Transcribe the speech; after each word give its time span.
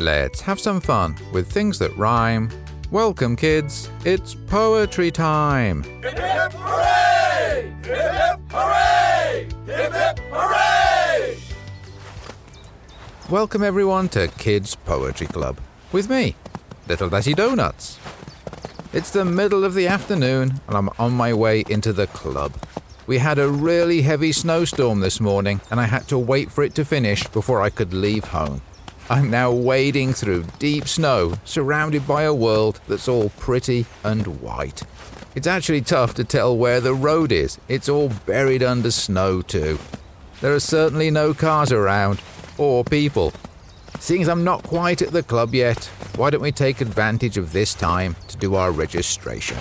Let's 0.00 0.40
have 0.40 0.58
some 0.58 0.80
fun 0.80 1.14
with 1.30 1.52
things 1.52 1.78
that 1.80 1.94
rhyme. 1.94 2.48
Welcome, 2.90 3.36
kids. 3.36 3.90
It's 4.06 4.34
poetry 4.34 5.10
time. 5.10 5.82
Hip 5.82 6.18
hip 6.18 6.52
hooray! 6.54 7.70
Hip 7.84 8.12
hip 8.14 8.40
hooray! 8.50 9.48
Hip 9.66 9.92
hip 9.92 10.18
hooray! 10.32 11.36
Welcome, 13.28 13.62
everyone, 13.62 14.08
to 14.08 14.28
Kids 14.38 14.74
Poetry 14.74 15.26
Club 15.26 15.58
with 15.92 16.08
me, 16.08 16.34
Little 16.88 17.10
Dazzy 17.10 17.36
Donuts. 17.36 17.98
It's 18.94 19.10
the 19.10 19.26
middle 19.26 19.64
of 19.64 19.74
the 19.74 19.86
afternoon, 19.86 20.62
and 20.66 20.78
I'm 20.78 20.88
on 20.98 21.12
my 21.12 21.34
way 21.34 21.62
into 21.68 21.92
the 21.92 22.06
club. 22.06 22.54
We 23.06 23.18
had 23.18 23.38
a 23.38 23.50
really 23.50 24.00
heavy 24.00 24.32
snowstorm 24.32 25.00
this 25.00 25.20
morning, 25.20 25.60
and 25.70 25.78
I 25.78 25.84
had 25.84 26.08
to 26.08 26.16
wait 26.16 26.50
for 26.50 26.64
it 26.64 26.74
to 26.76 26.86
finish 26.86 27.26
before 27.26 27.60
I 27.60 27.68
could 27.68 27.92
leave 27.92 28.24
home. 28.24 28.62
I'm 29.10 29.28
now 29.28 29.50
wading 29.50 30.12
through 30.12 30.44
deep 30.60 30.86
snow, 30.86 31.34
surrounded 31.44 32.06
by 32.06 32.22
a 32.22 32.32
world 32.32 32.80
that's 32.86 33.08
all 33.08 33.30
pretty 33.30 33.84
and 34.04 34.40
white. 34.40 34.84
It's 35.34 35.48
actually 35.48 35.80
tough 35.80 36.14
to 36.14 36.22
tell 36.22 36.56
where 36.56 36.80
the 36.80 36.94
road 36.94 37.32
is, 37.32 37.58
it's 37.66 37.88
all 37.88 38.12
buried 38.24 38.62
under 38.62 38.92
snow, 38.92 39.42
too. 39.42 39.80
There 40.40 40.54
are 40.54 40.60
certainly 40.60 41.10
no 41.10 41.34
cars 41.34 41.72
around, 41.72 42.22
or 42.56 42.84
people. 42.84 43.32
Seeing 43.98 44.22
as 44.22 44.28
I'm 44.28 44.44
not 44.44 44.62
quite 44.62 45.02
at 45.02 45.10
the 45.10 45.24
club 45.24 45.56
yet, 45.56 45.86
why 46.14 46.30
don't 46.30 46.40
we 46.40 46.52
take 46.52 46.80
advantage 46.80 47.36
of 47.36 47.52
this 47.52 47.74
time 47.74 48.14
to 48.28 48.36
do 48.36 48.54
our 48.54 48.70
registration? 48.70 49.58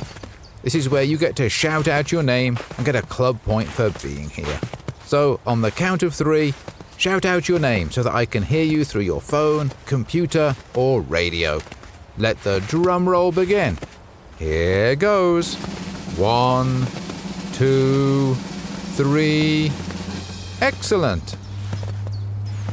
This 0.61 0.75
is 0.75 0.89
where 0.89 1.01
you 1.01 1.17
get 1.17 1.35
to 1.37 1.49
shout 1.49 1.87
out 1.87 2.11
your 2.11 2.21
name 2.21 2.59
and 2.77 2.85
get 2.85 2.95
a 2.95 3.01
club 3.01 3.41
point 3.41 3.67
for 3.67 3.89
being 4.03 4.29
here. 4.29 4.59
So, 5.05 5.39
on 5.47 5.61
the 5.61 5.71
count 5.71 6.03
of 6.03 6.13
three, 6.13 6.53
Shout 6.99 7.23
out 7.23 7.47
your 7.47 7.59
name 7.59 7.91
so 7.91 8.03
that 8.03 8.13
I 8.13 8.25
can 8.25 8.43
hear 8.43 8.65
you 8.65 8.83
through 8.83 9.03
your 9.03 9.21
phone, 9.21 9.71
computer, 9.85 10.53
or 10.75 10.99
radio. 10.99 11.61
Let 12.17 12.43
the 12.43 12.59
drum 12.67 13.07
roll 13.07 13.31
begin. 13.31 13.77
Here 14.37 14.97
goes. 14.97 15.55
One, 16.17 16.85
two, 17.53 18.35
three. 18.97 19.71
Excellent. 20.59 21.37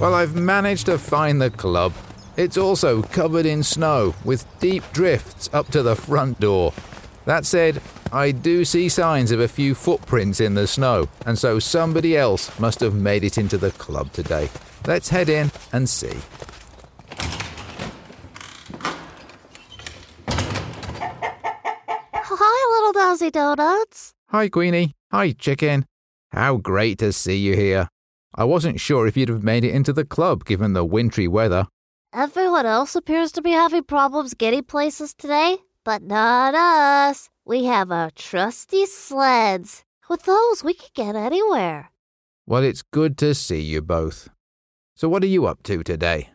Well, 0.01 0.13
I've 0.13 0.35
managed 0.35 0.87
to 0.87 0.99
find 0.99 1.41
the 1.41 1.51
club. 1.51 1.93
It's 2.37 2.57
also 2.57 3.03
covered 3.03 3.47
in 3.47 3.63
snow 3.63 4.17
with 4.25 4.45
deep 4.59 4.83
drifts 4.93 5.49
up 5.53 5.69
to 5.69 5.85
the 5.85 5.95
front 5.95 6.41
door. 6.41 6.73
That 7.27 7.47
said, 7.47 7.81
I 8.13 8.31
do 8.31 8.65
see 8.65 8.89
signs 8.89 9.31
of 9.31 9.41
a 9.41 9.49
few 9.49 9.75
footprints 9.75 10.41
in 10.41 10.55
the 10.55 10.67
snow, 10.67 11.09
and 11.27 11.39
so 11.39 11.59
somebody 11.59 12.17
else 12.17 12.59
must 12.59 12.81
have 12.81 12.95
made 12.95 13.25
it 13.25 13.37
into 13.37 13.59
the 13.59 13.73
club 13.73 14.13
today. 14.13 14.49
Let's 14.87 15.09
head 15.09 15.29
in 15.29 15.51
and 15.73 15.89
see. 15.89 16.17
Hi, 22.39 22.81
little 22.81 22.93
Dazzy 22.93 23.33
Donuts. 23.33 24.15
Hi, 24.31 24.49
Queenie. 24.49 24.95
Hi, 25.11 25.33
Chicken. 25.33 25.87
How 26.33 26.57
great 26.57 26.99
to 26.99 27.13
see 27.13 27.37
you 27.37 27.55
here. 27.55 27.89
I 28.35 28.45
wasn't 28.45 28.81
sure 28.81 29.07
if 29.07 29.17
you'd 29.17 29.31
have 29.31 29.43
made 29.43 29.65
it 29.65 29.75
into 29.75 29.93
the 29.93 30.05
club 30.05 30.45
given 30.45 30.75
the 30.75 30.85
wintry 30.85 31.27
weather. 31.27 31.67
Everyone 32.13 32.67
else 32.67 32.95
appears 32.95 33.33
to 33.33 33.43
be 33.43 33.53
having 33.53 33.83
problems 33.85 34.35
getting 34.35 34.63
places 34.63 35.15
today, 35.15 35.59
but 35.85 36.03
not 36.03 36.55
us. 36.55 37.29
We 37.49 37.67
have 37.67 37.93
our 37.93 38.11
trusty 38.11 38.87
sleds. 38.87 39.85
With 40.09 40.25
those, 40.25 40.65
we 40.65 40.75
could 40.75 40.93
get 40.95 41.15
anywhere. 41.15 41.93
Well, 42.45 42.65
it's 42.65 42.83
good 42.83 43.17
to 43.19 43.37
see 43.37 43.61
you 43.61 43.83
both. 43.83 44.29
So, 44.97 45.09
what 45.09 45.23
are 45.23 45.29
you 45.29 45.47
up 45.47 45.63
to 45.63 45.85
today? 45.85 46.31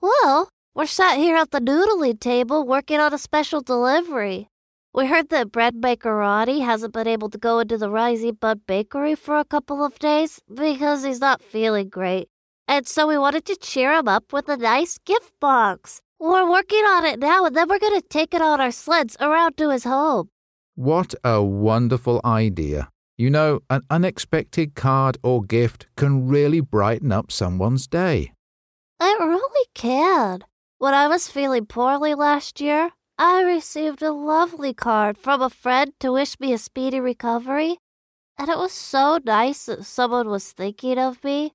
Well, 0.00 0.48
we're 0.74 0.86
sat 0.86 1.18
here 1.18 1.36
at 1.36 1.50
the 1.50 1.60
noodling 1.60 2.18
table 2.20 2.66
working 2.66 2.98
on 3.00 3.12
a 3.12 3.18
special 3.18 3.60
delivery. 3.60 4.48
We 4.94 5.04
heard 5.08 5.28
that 5.28 5.52
Bread 5.52 5.74
Maker 5.74 6.16
Ronnie 6.16 6.60
hasn't 6.60 6.94
been 6.94 7.06
able 7.06 7.28
to 7.28 7.38
go 7.38 7.58
into 7.58 7.76
the 7.76 7.90
Rising 7.90 8.38
Bud 8.40 8.62
Bakery 8.66 9.14
for 9.14 9.36
a 9.36 9.44
couple 9.44 9.84
of 9.84 9.98
days 9.98 10.40
because 10.48 11.04
he's 11.04 11.20
not 11.20 11.42
feeling 11.42 11.90
great. 11.90 12.30
And 12.66 12.86
so 12.88 13.06
we 13.06 13.18
wanted 13.18 13.44
to 13.44 13.56
cheer 13.56 13.92
him 13.92 14.08
up 14.08 14.32
with 14.32 14.48
a 14.48 14.56
nice 14.56 14.96
gift 15.04 15.32
box. 15.38 16.00
We're 16.18 16.48
working 16.48 16.86
on 16.86 17.04
it 17.04 17.18
now, 17.18 17.44
and 17.44 17.54
then 17.54 17.68
we're 17.68 17.78
going 17.78 18.00
to 18.00 18.08
take 18.08 18.32
it 18.32 18.40
on 18.40 18.58
our 18.58 18.70
sleds 18.70 19.18
around 19.20 19.58
to 19.58 19.68
his 19.68 19.84
home. 19.84 20.30
What 20.76 21.14
a 21.24 21.42
wonderful 21.42 22.20
idea. 22.22 22.90
You 23.16 23.30
know, 23.30 23.60
an 23.70 23.80
unexpected 23.88 24.74
card 24.74 25.16
or 25.22 25.42
gift 25.42 25.86
can 25.96 26.28
really 26.28 26.60
brighten 26.60 27.12
up 27.12 27.32
someone's 27.32 27.86
day. 27.86 28.34
It 29.00 29.18
really 29.18 29.66
can. 29.74 30.44
When 30.76 30.92
I 30.92 31.08
was 31.08 31.28
feeling 31.28 31.64
poorly 31.64 32.14
last 32.14 32.60
year, 32.60 32.90
I 33.18 33.40
received 33.40 34.02
a 34.02 34.12
lovely 34.12 34.74
card 34.74 35.16
from 35.16 35.40
a 35.40 35.48
friend 35.48 35.92
to 36.00 36.12
wish 36.12 36.38
me 36.38 36.52
a 36.52 36.58
speedy 36.58 37.00
recovery, 37.00 37.78
and 38.36 38.50
it 38.50 38.58
was 38.58 38.72
so 38.72 39.18
nice 39.24 39.64
that 39.64 39.86
someone 39.86 40.28
was 40.28 40.52
thinking 40.52 40.98
of 40.98 41.24
me. 41.24 41.54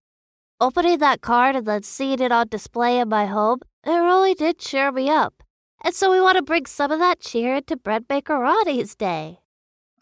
Opening 0.60 0.98
that 0.98 1.22
card 1.22 1.56
and 1.56 1.68
then 1.68 1.84
seeing 1.84 2.22
it 2.22 2.32
on 2.32 2.48
display 2.48 2.98
in 2.98 3.10
my 3.10 3.28
home, 3.28 3.60
it 3.86 3.92
really 3.92 4.34
did 4.34 4.58
cheer 4.58 4.92
me 4.92 5.12
up. 5.12 5.44
And 5.84 5.96
so 5.96 6.12
we 6.12 6.22
want 6.22 6.38
to 6.38 6.44
bring 6.44 6.66
some 6.66 6.92
of 6.92 7.00
that 7.00 7.20
cheer 7.20 7.56
into 7.56 7.76
Bread 7.76 8.08
Baker 8.08 8.38
Ronnie's 8.38 8.96
day. 8.96 9.40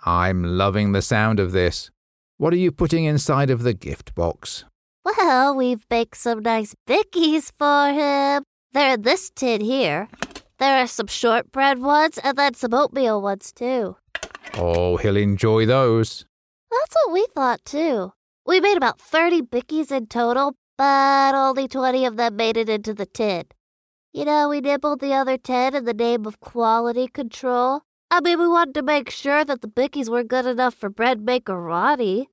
I'm 0.06 0.44
loving 0.44 0.92
the 0.92 1.02
sound 1.02 1.40
of 1.40 1.52
this. 1.52 1.90
What 2.38 2.54
are 2.54 2.58
you 2.58 2.72
putting 2.72 3.06
inside 3.06 3.50
of 3.50 3.64
the 3.64 3.74
gift 3.74 4.16
box? 4.16 4.66
Well, 5.04 5.56
we've 5.56 5.88
baked 5.90 6.18
some 6.18 6.40
nice 6.42 6.76
bickies 6.88 7.52
for 7.58 7.92
him. 7.92 8.44
They're 8.72 8.94
in 8.94 9.02
this 9.02 9.30
tin 9.30 9.62
here. 9.62 10.08
There 10.58 10.78
are 10.82 10.88
some 10.88 11.08
shortbread 11.08 11.80
ones 11.80 12.18
and 12.24 12.38
then 12.38 12.54
some 12.54 12.74
oatmeal 12.74 13.22
ones 13.22 13.52
too. 13.52 13.96
Oh, 14.56 14.98
he'll 14.98 15.18
enjoy 15.18 15.66
those. 15.66 16.26
That's 16.70 16.96
what 17.06 17.14
we 17.14 17.26
thought 17.34 17.64
too. 17.66 18.12
We 18.46 18.60
made 18.60 18.78
about 18.78 19.00
30 19.00 19.44
bickies 19.44 19.92
in 19.92 20.08
total, 20.08 20.56
but 20.78 21.36
only 21.36 21.68
20 21.68 22.06
of 22.06 22.18
them 22.18 22.36
made 22.36 22.58
it 22.58 22.70
into 22.70 22.94
the 22.94 23.06
tin. 23.06 23.46
You 24.12 24.26
know, 24.26 24.50
we 24.50 24.60
nibbled 24.60 25.02
the 25.02 25.14
other 25.14 25.38
10 25.38 25.76
in 25.76 25.86
the 25.86 25.94
name 25.94 26.26
of 26.26 26.40
quality 26.40 27.08
control. 27.08 27.82
I 28.10 28.22
mean, 28.22 28.40
we 28.40 28.48
wanted 28.48 28.74
to 28.74 28.82
make 28.82 29.12
sure 29.12 29.46
that 29.46 29.62
the 29.62 29.68
bickies 29.68 30.10
were 30.10 30.24
good 30.24 30.48
enough 30.48 30.74
for 30.74 30.90
bread 30.90 31.22
maker 31.22 31.62
Ronnie. 31.62 32.30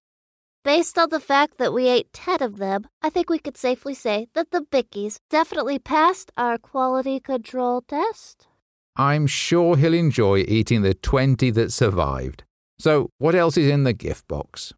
Based 0.64 0.96
on 0.98 1.10
the 1.10 1.20
fact 1.20 1.58
that 1.58 1.74
we 1.74 1.86
ate 1.88 2.14
10 2.14 2.42
of 2.42 2.56
them, 2.56 2.86
I 3.02 3.10
think 3.10 3.28
we 3.28 3.38
could 3.38 3.58
safely 3.58 3.92
say 3.92 4.28
that 4.34 4.52
the 4.52 4.62
bickies 4.62 5.18
definitely 5.28 5.78
passed 5.78 6.32
our 6.38 6.56
quality 6.56 7.20
control 7.20 7.82
test. 7.82 8.48
I'm 8.96 9.26
sure 9.26 9.76
he'll 9.76 9.92
enjoy 9.92 10.46
eating 10.48 10.80
the 10.80 10.94
20 10.94 11.50
that 11.50 11.72
survived. 11.72 12.44
So, 12.78 13.10
what 13.18 13.34
else 13.34 13.58
is 13.58 13.68
in 13.68 13.84
the 13.84 13.92
gift 13.92 14.26
box? 14.28 14.72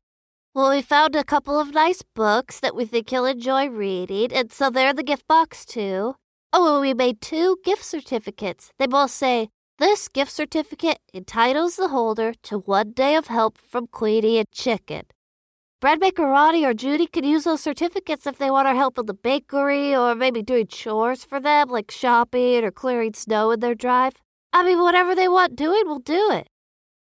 Well, 0.52 0.70
we 0.70 0.82
found 0.82 1.14
a 1.14 1.22
couple 1.22 1.60
of 1.60 1.72
nice 1.72 2.02
books 2.02 2.58
that 2.58 2.74
we 2.74 2.84
think 2.84 3.08
he'll 3.10 3.24
enjoy 3.24 3.68
reading, 3.68 4.32
and 4.32 4.52
so 4.52 4.68
they're 4.68 4.90
in 4.90 4.96
the 4.96 5.04
gift 5.04 5.28
box 5.28 5.64
too. 5.64 6.16
Oh, 6.52 6.80
we 6.80 6.94
made 6.94 7.20
two 7.20 7.58
gift 7.64 7.84
certificates. 7.84 8.70
They 8.78 8.86
both 8.86 9.10
say, 9.10 9.50
This 9.78 10.08
gift 10.08 10.32
certificate 10.32 10.98
entitles 11.12 11.76
the 11.76 11.88
holder 11.88 12.32
to 12.44 12.58
one 12.58 12.92
day 12.92 13.16
of 13.16 13.26
help 13.26 13.58
from 13.58 13.86
Queenie 13.86 14.38
and 14.38 14.50
Chicken. 14.50 15.02
Breadmaker 15.80 16.24
Ronnie 16.24 16.64
or 16.64 16.74
Judy 16.74 17.06
could 17.06 17.24
use 17.24 17.44
those 17.44 17.60
certificates 17.60 18.26
if 18.26 18.38
they 18.38 18.50
want 18.50 18.66
our 18.66 18.74
help 18.74 18.98
in 18.98 19.06
the 19.06 19.14
bakery 19.14 19.94
or 19.94 20.14
maybe 20.14 20.42
doing 20.42 20.66
chores 20.66 21.22
for 21.22 21.38
them, 21.38 21.68
like 21.68 21.90
shopping 21.90 22.64
or 22.64 22.72
clearing 22.72 23.14
snow 23.14 23.52
in 23.52 23.60
their 23.60 23.76
drive. 23.76 24.14
I 24.52 24.64
mean, 24.64 24.80
whatever 24.80 25.14
they 25.14 25.28
want 25.28 25.54
doing, 25.54 25.82
we'll 25.84 26.00
do 26.00 26.30
it. 26.32 26.48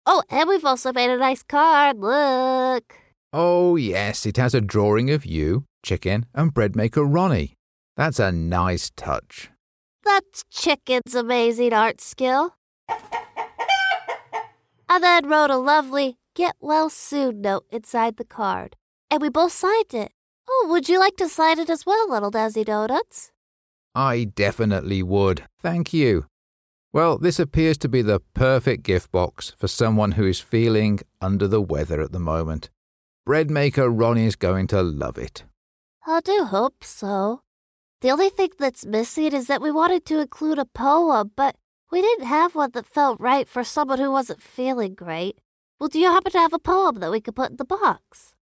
Oh, 0.07 0.23
and 0.29 0.49
we've 0.49 0.65
also 0.65 0.93
made 0.93 1.11
a 1.11 1.17
nice 1.19 1.43
card. 1.43 1.99
Look. 1.99 2.95
Oh, 3.33 3.77
yes, 3.77 4.27
it 4.27 4.37
has 4.39 4.55
a 4.55 4.61
drawing 4.61 5.11
of 5.11 5.25
you, 5.25 5.67
Chicken, 5.85 6.27
and 6.35 6.53
Breadmaker 6.53 7.07
Ronnie. 7.07 7.55
That's 7.97 8.19
a 8.19 8.33
nice 8.33 8.91
touch. 8.97 9.51
That's 10.05 10.45
Chicken's 10.51 11.15
amazing 11.15 11.73
art 11.73 12.01
skill. 12.01 12.57
I 14.89 14.99
then 15.01 15.29
wrote 15.29 15.51
a 15.51 15.57
lovely 15.57 16.19
get 16.35 16.57
well 16.61 16.91
soon 16.91 17.41
note 17.41 17.65
inside 17.71 18.17
the 18.17 18.25
card, 18.25 18.77
and 19.11 19.23
we 19.23 19.29
both 19.29 19.53
signed 19.53 19.95
it. 19.95 20.13
Oh, 20.49 20.67
would 20.71 20.89
you 20.89 20.99
like 20.99 21.17
to 21.17 21.29
sign 21.29 21.59
it 21.59 21.71
as 21.71 21.87
well, 21.87 22.11
little 22.11 22.31
Dazzy 22.31 22.65
Donuts? 22.65 23.33
I 23.95 24.25
definitely 24.25 25.03
would. 25.03 25.45
Thank 25.61 25.93
you. 25.93 26.27
Well, 26.93 27.19
this 27.19 27.39
appears 27.39 27.79
to 27.79 27.89
be 27.89 28.03
the 28.03 28.21
perfect 28.35 28.83
gift 28.83 29.11
box 29.11 29.55
for 29.59 29.69
someone 29.69 30.13
who 30.13 30.27
is 30.27 30.41
feeling 30.41 31.01
under 31.21 31.49
the 31.49 31.63
weather 31.63 32.01
at 32.01 32.13
the 32.13 32.21
moment. 32.21 32.71
Bread 33.25 33.51
maker 33.51 33.89
Ronnie's 33.89 34.37
going 34.37 34.67
to 34.69 34.83
love 34.83 35.17
it. 35.17 35.45
I 36.07 36.21
do 36.21 36.45
hope 36.45 36.85
so. 36.85 37.44
The 38.05 38.11
only 38.11 38.29
thing 38.29 38.51
that's 38.59 38.85
missing 38.85 39.33
is 39.33 39.47
that 39.47 39.63
we 39.63 39.71
wanted 39.71 40.05
to 40.05 40.21
include 40.21 40.59
a 40.59 40.67
poem, 40.67 41.31
but 41.35 41.57
we 41.91 42.03
didn't 42.03 42.27
have 42.27 42.55
one 42.55 42.71
that 42.73 42.85
felt 42.85 43.19
right 43.19 43.49
for 43.49 43.65
someone 43.65 43.99
who 43.99 44.11
wasn't 44.11 44.43
feeling 44.43 44.95
great. 44.95 45.39
Well, 45.81 45.89
do 45.89 45.99
you 45.99 46.11
happen 46.11 46.31
to 46.33 46.39
have 46.39 46.53
a 46.53 46.59
poem 46.59 47.01
that 47.01 47.11
we 47.11 47.23
could 47.23 47.35
put 47.35 47.53
in 47.53 47.57
the 47.57 47.65
box? 47.65 48.35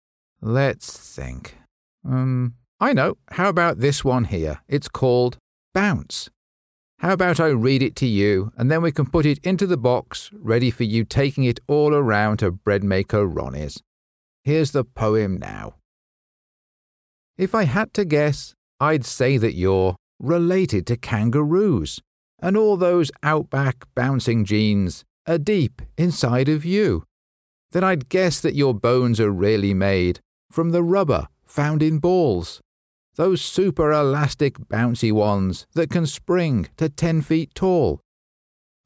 Let's 0.41 0.97
think. 1.15 1.59
Um, 2.09 2.55
I 2.81 2.95
know. 2.95 3.19
How 3.33 3.51
about 3.51 3.81
this 3.81 4.03
one 4.03 4.25
here? 4.25 4.63
It's 4.67 4.89
called 4.89 5.37
Bounce. 5.75 6.31
How 7.01 7.13
about 7.13 7.39
I 7.39 7.49
read 7.49 7.83
it 7.83 7.97
to 7.97 8.07
you, 8.07 8.53
and 8.57 8.71
then 8.71 8.81
we 8.81 8.93
can 8.93 9.05
put 9.05 9.27
it 9.27 9.41
into 9.41 9.67
the 9.67 9.77
box, 9.77 10.31
ready 10.33 10.71
for 10.71 10.85
you 10.85 11.05
taking 11.05 11.45
it 11.45 11.61
all 11.69 11.95
around 11.95 12.39
to 12.39 12.51
breadmaker 12.51 13.29
Ronnie's. 13.31 13.83
Here's 14.43 14.71
the 14.71 14.85
poem 14.85 15.37
now. 15.37 15.75
If 17.37 17.55
I 17.55 17.65
had 17.65 17.93
to 17.93 18.07
guess, 18.07 18.55
I'd 18.81 19.05
say 19.05 19.37
that 19.37 19.55
you're 19.55 19.97
related 20.19 20.87
to 20.87 20.97
kangaroos, 20.97 22.01
and 22.41 22.57
all 22.57 22.77
those 22.77 23.11
outback 23.23 23.85
bouncing 23.95 24.45
genes 24.45 25.05
are 25.27 25.39
deep 25.39 25.83
inside 25.99 26.49
of 26.49 26.65
you. 26.65 27.05
Then 27.73 27.85
I'd 27.85 28.09
guess 28.09 28.41
that 28.41 28.55
your 28.55 28.75
bones 28.75 29.21
are 29.21 29.31
really 29.31 29.75
made 29.75 30.21
from 30.51 30.71
the 30.71 30.83
rubber 30.83 31.29
found 31.45 31.83
in 31.83 31.99
balls, 31.99 32.61
those 33.17 33.43
super 33.43 33.93
elastic 33.93 34.59
bouncy 34.59 35.13
ones 35.13 35.67
that 35.75 35.91
can 35.91 36.07
spring 36.07 36.69
to 36.79 36.89
10 36.89 37.23
feet 37.23 37.55
tall. 37.55 38.01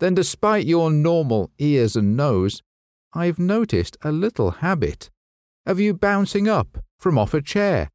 Then, 0.01 0.15
despite 0.15 0.67
your 0.67 0.91
normal 0.91 1.51
ears 1.59 1.95
and 1.95 2.17
nose, 2.17 2.61
I've 3.13 3.39
noticed 3.39 3.97
a 4.03 4.11
little 4.11 4.51
habit 4.51 5.09
of 5.67 5.79
you 5.79 5.95
bouncing 5.95 6.49
up 6.49 6.79
from 6.99 7.17
off 7.17 7.33
a 7.33 7.41
chair, 7.41 7.89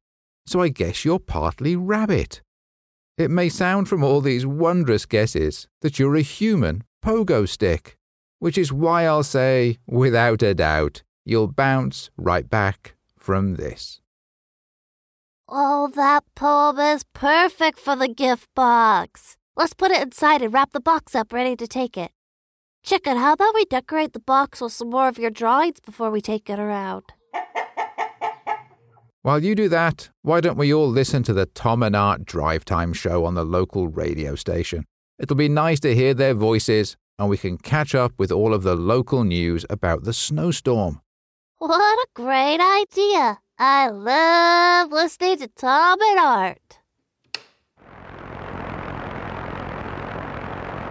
so 0.46 0.60
I 0.60 0.68
guess 0.68 1.04
you're 1.04 1.18
partly 1.18 1.76
rabbit. 1.76 2.42
It 3.18 3.30
may 3.30 3.48
sound 3.48 3.88
from 3.88 4.02
all 4.02 4.20
these 4.20 4.46
wondrous 4.46 5.06
guesses 5.06 5.68
that 5.82 5.98
you're 5.98 6.16
a 6.16 6.22
human 6.22 6.84
pogo 7.04 7.48
stick, 7.48 7.98
which 8.38 8.56
is 8.56 8.72
why 8.72 9.04
I'll 9.04 9.22
say, 9.22 9.78
without 9.86 10.42
a 10.42 10.54
doubt, 10.54 11.02
you'll 11.24 11.48
bounce 11.48 12.10
right 12.16 12.48
back 12.48 12.94
from 13.18 13.56
this. 13.56 14.00
Oh, 15.48 15.90
that 15.96 16.24
poem 16.34 16.78
is 16.78 17.04
perfect 17.12 17.78
for 17.78 17.96
the 17.96 18.08
gift 18.08 18.48
box. 18.54 19.36
Let's 19.56 19.74
put 19.74 19.90
it 19.90 20.00
inside 20.00 20.42
and 20.42 20.54
wrap 20.54 20.72
the 20.72 20.80
box 20.80 21.14
up 21.14 21.32
ready 21.32 21.56
to 21.56 21.66
take 21.66 21.98
it. 21.98 22.12
Chicken, 22.82 23.18
how 23.18 23.34
about 23.34 23.54
we 23.54 23.64
decorate 23.66 24.14
the 24.14 24.20
box 24.20 24.60
with 24.60 24.72
some 24.72 24.90
more 24.90 25.08
of 25.08 25.18
your 25.18 25.30
drawings 25.30 25.80
before 25.80 26.10
we 26.10 26.20
take 26.20 26.48
it 26.48 26.58
around? 26.58 27.04
While 29.22 29.44
you 29.44 29.54
do 29.54 29.68
that, 29.68 30.08
why 30.22 30.40
don't 30.40 30.56
we 30.56 30.72
all 30.72 30.88
listen 30.88 31.22
to 31.24 31.34
the 31.34 31.44
Tom 31.44 31.82
and 31.82 31.94
Art 31.94 32.24
Drive 32.24 32.64
Time 32.64 32.94
show 32.94 33.26
on 33.26 33.34
the 33.34 33.44
local 33.44 33.86
radio 33.86 34.34
station? 34.34 34.86
It'll 35.18 35.36
be 35.36 35.46
nice 35.46 35.78
to 35.80 35.94
hear 35.94 36.14
their 36.14 36.32
voices, 36.32 36.96
and 37.18 37.28
we 37.28 37.36
can 37.36 37.58
catch 37.58 37.94
up 37.94 38.12
with 38.16 38.32
all 38.32 38.54
of 38.54 38.62
the 38.62 38.74
local 38.74 39.24
news 39.24 39.66
about 39.68 40.04
the 40.04 40.14
snowstorm. 40.14 41.02
What 41.58 41.98
a 41.98 42.06
great 42.14 42.60
idea! 42.60 43.40
I 43.58 43.90
love 43.90 44.90
listening 44.90 45.36
to 45.40 45.48
Tom 45.48 45.98
and 46.00 46.18
Art. 46.18 46.78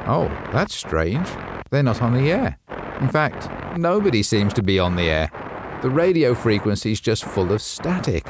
Oh, 0.08 0.28
that's 0.54 0.76
strange. 0.76 1.28
They're 1.72 1.82
not 1.82 2.04
on 2.04 2.14
the 2.14 2.32
air. 2.32 2.60
In 3.02 3.08
fact, 3.08 3.50
nobody 3.76 4.22
seems 4.22 4.54
to 4.54 4.62
be 4.62 4.78
on 4.78 4.98
the 4.98 5.10
air. 5.10 5.49
The 5.82 5.90
radio 5.90 6.36
frequency's 6.36 7.00
just 7.00 7.24
full 7.24 7.54
of 7.54 7.62
static. 7.62 8.28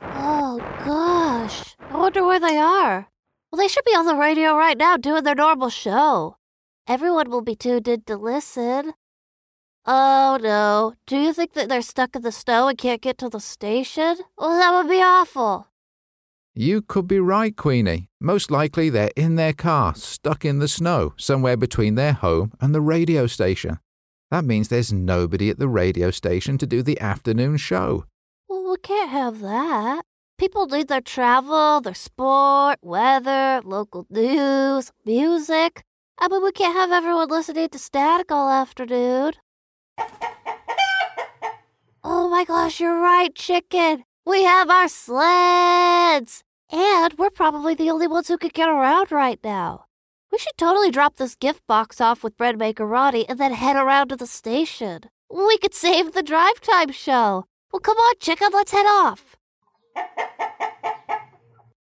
Oh, 0.00 0.58
gosh. 0.84 1.76
I 1.78 1.96
wonder 1.96 2.26
where 2.26 2.40
they 2.40 2.58
are. 2.58 3.08
Well, 3.50 3.58
they 3.58 3.68
should 3.68 3.84
be 3.84 3.92
on 3.92 4.04
the 4.04 4.16
radio 4.16 4.56
right 4.56 4.76
now 4.76 4.96
doing 4.96 5.22
their 5.22 5.36
normal 5.36 5.70
show. 5.70 6.38
Everyone 6.88 7.30
will 7.30 7.42
be 7.42 7.54
tuned 7.54 7.86
in 7.86 8.02
to 8.02 8.16
listen. 8.16 8.94
Oh, 9.84 10.38
no. 10.42 10.94
Do 11.06 11.16
you 11.16 11.32
think 11.32 11.52
that 11.52 11.68
they're 11.68 11.82
stuck 11.82 12.16
in 12.16 12.22
the 12.22 12.32
snow 12.32 12.66
and 12.66 12.76
can't 12.76 13.00
get 13.00 13.18
to 13.18 13.28
the 13.28 13.38
station? 13.38 14.16
Well, 14.36 14.58
that 14.58 14.74
would 14.74 14.90
be 14.90 15.00
awful. 15.00 15.68
You 16.52 16.82
could 16.82 17.06
be 17.06 17.20
right, 17.20 17.56
Queenie. 17.56 18.08
Most 18.20 18.50
likely 18.50 18.90
they're 18.90 19.12
in 19.14 19.36
their 19.36 19.52
car, 19.52 19.94
stuck 19.94 20.44
in 20.44 20.58
the 20.58 20.66
snow, 20.66 21.14
somewhere 21.16 21.56
between 21.56 21.94
their 21.94 22.14
home 22.14 22.52
and 22.60 22.74
the 22.74 22.80
radio 22.80 23.28
station. 23.28 23.78
That 24.30 24.44
means 24.44 24.68
there's 24.68 24.92
nobody 24.92 25.50
at 25.50 25.58
the 25.58 25.68
radio 25.68 26.10
station 26.10 26.58
to 26.58 26.66
do 26.66 26.82
the 26.82 27.00
afternoon 27.00 27.58
show. 27.58 28.06
Well, 28.48 28.70
we 28.70 28.76
can't 28.78 29.10
have 29.10 29.40
that. 29.40 30.04
People 30.38 30.66
need 30.66 30.88
their 30.88 31.00
travel, 31.00 31.80
their 31.80 31.94
sport, 31.94 32.78
weather, 32.82 33.62
local 33.64 34.06
news, 34.10 34.92
music. 35.04 35.82
I 36.18 36.28
mean, 36.28 36.42
we 36.42 36.52
can't 36.52 36.74
have 36.74 36.92
everyone 36.92 37.28
listening 37.28 37.68
to 37.68 37.78
static 37.78 38.30
all 38.32 38.50
afternoon. 38.50 39.32
Oh 42.04 42.28
my 42.28 42.44
gosh, 42.44 42.80
you're 42.80 43.00
right, 43.00 43.34
chicken. 43.34 44.04
We 44.26 44.44
have 44.44 44.68
our 44.68 44.88
sleds. 44.88 46.42
And 46.70 47.14
we're 47.16 47.30
probably 47.30 47.74
the 47.74 47.90
only 47.90 48.08
ones 48.08 48.28
who 48.28 48.38
could 48.38 48.52
get 48.52 48.68
around 48.68 49.12
right 49.12 49.38
now. 49.42 49.85
We 50.36 50.40
should 50.40 50.58
totally 50.58 50.90
drop 50.90 51.16
this 51.16 51.34
gift 51.34 51.66
box 51.66 51.98
off 51.98 52.22
with 52.22 52.36
Breadmaker 52.36 52.86
Ronnie 52.86 53.26
and 53.26 53.40
then 53.40 53.54
head 53.54 53.74
around 53.74 54.08
to 54.08 54.16
the 54.16 54.26
station. 54.26 55.04
We 55.34 55.56
could 55.56 55.72
save 55.72 56.12
the 56.12 56.22
drive 56.22 56.60
time 56.60 56.92
show. 56.92 57.46
Well, 57.72 57.80
come 57.80 57.96
on, 57.96 58.14
chicken, 58.20 58.48
let's 58.52 58.70
head 58.70 58.84
off. 58.84 59.34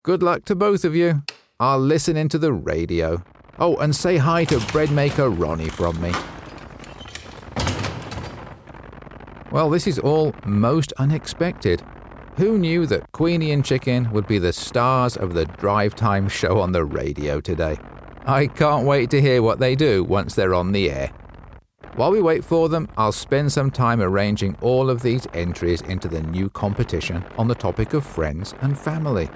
Good 0.02 0.22
luck 0.22 0.46
to 0.46 0.54
both 0.54 0.86
of 0.86 0.96
you. 0.96 1.24
I'll 1.60 1.78
listen 1.78 2.16
into 2.16 2.38
the 2.38 2.54
radio. 2.54 3.22
Oh, 3.58 3.76
and 3.76 3.94
say 3.94 4.16
hi 4.16 4.46
to 4.46 4.56
breadmaker 4.72 5.28
Ronnie 5.38 5.68
from 5.68 6.00
me. 6.00 6.14
Well, 9.52 9.68
this 9.68 9.86
is 9.86 9.98
all 9.98 10.34
most 10.46 10.94
unexpected. 10.96 11.82
Who 12.38 12.56
knew 12.56 12.86
that 12.86 13.12
Queenie 13.12 13.52
and 13.52 13.62
Chicken 13.62 14.10
would 14.12 14.26
be 14.26 14.38
the 14.38 14.54
stars 14.54 15.18
of 15.18 15.34
the 15.34 15.44
drive 15.44 15.94
time 15.94 16.30
show 16.30 16.60
on 16.60 16.72
the 16.72 16.86
radio 16.86 17.42
today? 17.42 17.76
I 18.26 18.46
can't 18.46 18.86
wait 18.86 19.10
to 19.10 19.20
hear 19.20 19.42
what 19.42 19.58
they 19.58 19.74
do 19.74 20.04
once 20.04 20.34
they're 20.34 20.54
on 20.54 20.72
the 20.72 20.90
air. 20.90 21.10
While 21.96 22.12
we 22.12 22.22
wait 22.22 22.44
for 22.44 22.68
them, 22.68 22.88
I'll 22.96 23.10
spend 23.10 23.50
some 23.50 23.70
time 23.70 24.00
arranging 24.00 24.56
all 24.60 24.88
of 24.88 25.02
these 25.02 25.26
entries 25.34 25.80
into 25.82 26.06
the 26.06 26.22
new 26.22 26.48
competition 26.50 27.24
on 27.36 27.48
the 27.48 27.54
topic 27.54 27.92
of 27.92 28.06
friends 28.06 28.54
and 28.60 28.78
family. 28.78 29.28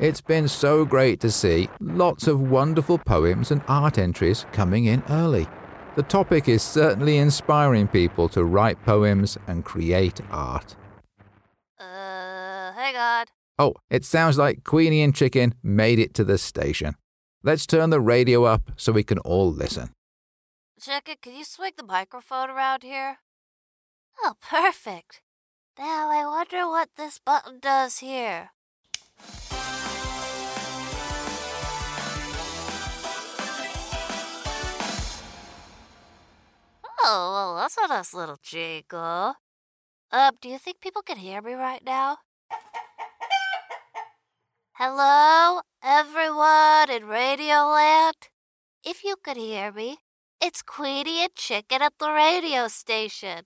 It's 0.00 0.20
been 0.20 0.48
so 0.48 0.84
great 0.84 1.20
to 1.20 1.30
see 1.30 1.68
lots 1.78 2.26
of 2.26 2.40
wonderful 2.40 2.98
poems 2.98 3.52
and 3.52 3.62
art 3.68 3.98
entries 3.98 4.46
coming 4.50 4.86
in 4.86 5.02
early. 5.10 5.46
The 5.94 6.02
topic 6.02 6.48
is 6.48 6.62
certainly 6.62 7.18
inspiring 7.18 7.86
people 7.86 8.28
to 8.30 8.44
write 8.44 8.82
poems 8.84 9.38
and 9.46 9.64
create 9.64 10.20
art. 10.30 10.74
Uh, 11.78 12.72
hang 12.72 12.96
on. 12.96 13.26
Oh, 13.58 13.74
it 13.90 14.04
sounds 14.04 14.38
like 14.38 14.64
Queenie 14.64 15.02
and 15.02 15.14
Chicken 15.14 15.54
made 15.62 16.00
it 16.00 16.14
to 16.14 16.24
the 16.24 16.38
station. 16.38 16.96
Let's 17.44 17.66
turn 17.66 17.90
the 17.90 18.00
radio 18.00 18.44
up 18.44 18.70
so 18.76 18.92
we 18.92 19.02
can 19.02 19.18
all 19.18 19.50
listen. 19.50 19.90
Chicken, 20.80 21.16
can 21.20 21.34
you 21.34 21.44
swing 21.44 21.72
the 21.76 21.82
microphone 21.82 22.48
around 22.48 22.84
here? 22.84 23.18
Oh, 24.22 24.34
perfect. 24.40 25.22
Now 25.76 26.08
I 26.08 26.24
wonder 26.24 26.68
what 26.68 26.90
this 26.96 27.18
button 27.18 27.58
does 27.58 27.98
here. 27.98 28.50
Oh, 37.04 37.32
well, 37.32 37.56
that's 37.56 37.76
a 37.76 37.88
nice 37.88 38.14
little 38.14 38.38
jingle. 38.40 39.34
Um, 40.12 40.36
do 40.40 40.48
you 40.48 40.58
think 40.58 40.80
people 40.80 41.02
can 41.02 41.16
hear 41.16 41.42
me 41.42 41.54
right 41.54 41.82
now? 41.84 42.18
Hello, 44.84 45.60
everyone 45.80 46.90
in 46.90 47.04
Radioland? 47.04 48.30
If 48.84 49.04
you 49.04 49.14
could 49.14 49.36
hear 49.36 49.70
me, 49.70 49.98
it's 50.40 50.60
Queenie 50.60 51.22
and 51.22 51.32
Chicken 51.36 51.82
at 51.82 51.92
the 52.00 52.10
radio 52.10 52.66
station. 52.66 53.44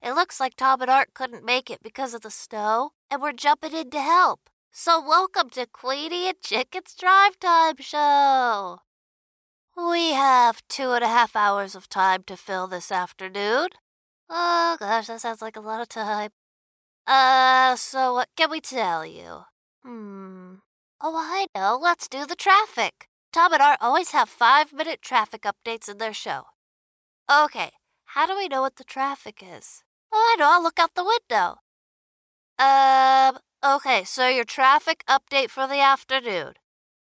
It 0.00 0.12
looks 0.12 0.38
like 0.38 0.54
Tom 0.54 0.80
and 0.80 0.88
Art 0.88 1.14
couldn't 1.14 1.44
make 1.44 1.68
it 1.68 1.82
because 1.82 2.14
of 2.14 2.20
the 2.20 2.30
snow, 2.30 2.90
and 3.10 3.20
we're 3.20 3.32
jumping 3.32 3.72
in 3.72 3.90
to 3.90 4.00
help. 4.00 4.48
So 4.70 5.04
welcome 5.04 5.50
to 5.50 5.66
Queenie 5.66 6.28
and 6.28 6.40
Chicken's 6.40 6.94
Drive 6.94 7.40
Time 7.40 7.74
Show. 7.80 8.78
We 9.76 10.12
have 10.12 10.62
two 10.68 10.92
and 10.92 11.02
a 11.02 11.08
half 11.08 11.34
hours 11.34 11.74
of 11.74 11.88
time 11.88 12.22
to 12.28 12.36
fill 12.36 12.68
this 12.68 12.92
afternoon. 12.92 13.70
Oh 14.30 14.76
gosh, 14.78 15.08
that 15.08 15.22
sounds 15.22 15.42
like 15.42 15.56
a 15.56 15.60
lot 15.60 15.80
of 15.82 15.88
time. 15.88 16.30
Uh, 17.04 17.74
so 17.74 18.14
what 18.14 18.28
can 18.36 18.48
we 18.48 18.60
tell 18.60 19.04
you? 19.04 19.40
Hmm. 19.82 20.17
Oh, 21.00 21.14
I 21.16 21.46
know. 21.54 21.78
Let's 21.80 22.08
do 22.08 22.26
the 22.26 22.34
traffic. 22.34 23.08
Tom 23.32 23.52
and 23.52 23.62
Art 23.62 23.78
always 23.80 24.10
have 24.10 24.28
five 24.28 24.72
minute 24.72 25.00
traffic 25.00 25.42
updates 25.42 25.88
in 25.88 25.98
their 25.98 26.12
show. 26.12 26.46
Okay, 27.30 27.70
how 28.06 28.26
do 28.26 28.36
we 28.36 28.48
know 28.48 28.62
what 28.62 28.76
the 28.76 28.84
traffic 28.84 29.42
is? 29.42 29.84
Oh, 30.12 30.34
I 30.34 30.36
know. 30.40 30.50
I'll 30.50 30.62
look 30.62 30.78
out 30.78 30.94
the 30.94 31.04
window. 31.04 31.58
Um, 32.58 33.38
okay, 33.64 34.02
so 34.02 34.28
your 34.28 34.44
traffic 34.44 35.04
update 35.08 35.50
for 35.50 35.68
the 35.68 35.80
afternoon. 35.80 36.54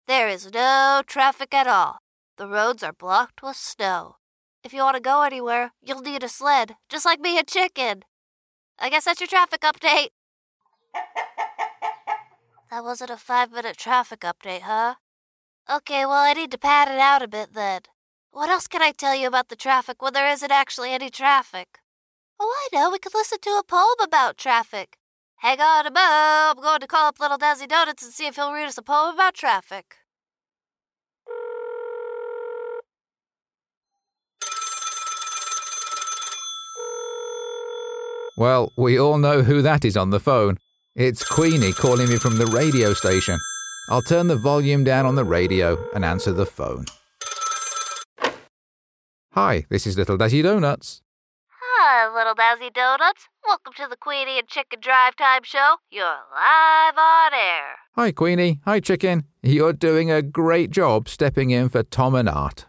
There 0.07 0.29
is 0.29 0.53
no 0.53 1.03
traffic 1.07 1.53
at 1.53 1.67
all. 1.67 1.99
The 2.37 2.47
roads 2.47 2.83
are 2.83 2.93
blocked 2.93 3.43
with 3.43 3.57
snow. 3.57 4.17
If 4.63 4.73
you 4.73 4.83
want 4.83 4.97
to 4.97 5.03
go 5.03 5.23
anywhere, 5.23 5.73
you'll 5.83 6.03
need 6.03 6.23
a 6.23 6.29
sled, 6.29 6.77
just 6.89 7.05
like 7.05 7.21
me 7.21 7.39
and 7.39 7.49
Chicken. 7.49 8.05
I 8.79 8.91
guess 8.91 9.07
that's 9.07 9.21
your 9.21 9.27
traffic 9.27 9.63
update. 9.63 10.11
That 12.71 12.85
wasn't 12.85 13.11
a 13.11 13.17
five 13.17 13.51
minute 13.51 13.77
traffic 13.77 14.21
update, 14.21 14.61
huh? 14.61 14.95
Okay, 15.69 16.07
well, 16.07 16.13
I 16.13 16.35
need 16.35 16.53
to 16.53 16.59
pad 16.59 16.87
it 16.87 17.01
out 17.01 17.21
a 17.21 17.27
bit 17.27 17.53
then. 17.53 17.81
What 18.31 18.49
else 18.49 18.69
can 18.69 18.81
I 18.81 18.93
tell 18.93 19.17
you 19.17 19.27
about 19.27 19.49
the 19.49 19.57
traffic 19.57 20.01
when 20.01 20.13
there 20.13 20.31
isn't 20.31 20.53
actually 20.53 20.93
any 20.93 21.11
traffic? 21.11 21.81
Oh, 22.39 22.69
I 22.73 22.77
know. 22.77 22.89
We 22.89 23.01
could 23.01 23.13
listen 23.13 23.39
to 23.41 23.51
a 23.51 23.65
poem 23.65 23.97
about 24.01 24.39
traffic. 24.39 24.99
Hang 25.39 25.61
on 25.61 25.85
a 25.85 25.91
mo. 25.91 26.01
I'm 26.01 26.63
going 26.63 26.79
to 26.79 26.87
call 26.87 27.09
up 27.09 27.19
Little 27.19 27.39
Dazzy 27.39 27.67
Donuts 27.67 28.05
and 28.05 28.13
see 28.13 28.27
if 28.27 28.37
he'll 28.37 28.53
read 28.53 28.67
us 28.67 28.79
a 28.79 28.83
poem 28.83 29.15
about 29.15 29.35
traffic. 29.35 29.97
Well, 38.37 38.73
we 38.77 38.97
all 38.97 39.19
know 39.19 39.43
who 39.43 39.61
that 39.61 39.85
is 39.85 39.97
on 39.97 40.11
the 40.11 40.21
phone. 40.21 40.59
It's 40.97 41.23
Queenie 41.23 41.73
calling 41.73 42.09
me 42.09 42.17
from 42.17 42.37
the 42.37 42.47
radio 42.47 42.93
station. 42.95 43.39
I'll 43.91 44.03
turn 44.03 44.27
the 44.27 44.35
volume 44.35 44.83
down 44.83 45.07
on 45.07 45.15
the 45.15 45.23
radio 45.23 45.79
and 45.95 46.05
answer 46.05 46.33
the 46.33 46.45
phone. 46.45 46.87
Hi, 49.35 49.67
this 49.71 49.87
is 49.87 49.97
Little 49.97 50.19
Dazzy 50.19 50.43
Donuts. 50.43 51.03
Hi, 51.47 52.13
Little 52.13 52.35
Dazzy 52.35 52.75
Donuts. 52.75 53.29
Welcome 53.47 53.73
to 53.77 53.87
the 53.89 53.97
Queenie 53.97 54.41
and 54.41 54.49
Chicken 54.49 54.81
Drive 54.81 55.15
Time 55.15 55.45
Show. 55.45 55.77
You're 55.93 56.07
live 56.07 56.99
on 56.99 57.35
air. 57.35 57.79
Hi, 57.95 58.11
Queenie. 58.11 58.61
Hi, 58.65 58.81
Chicken. 58.81 59.27
You're 59.45 59.73
doing 59.73 60.11
a 60.11 60.23
great 60.23 60.73
job 60.73 61.09
stepping 61.09 61.51
in 61.51 61.69
for 61.69 61.85
Tom 61.85 62.17
and 62.17 62.29
Art. 62.29 62.67